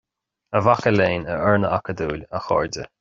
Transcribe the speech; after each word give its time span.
A 0.57 0.59
mhaca 0.67 0.91
léinn, 0.99 1.29
a 1.33 1.35
fhoirne 1.41 1.69
acadúil, 1.79 2.21
a 2.37 2.39
chairde, 2.47 2.83